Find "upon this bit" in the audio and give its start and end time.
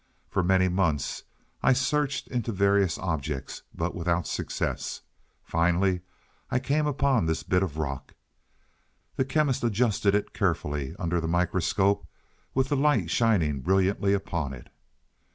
6.87-7.61